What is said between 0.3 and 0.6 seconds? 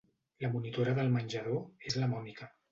La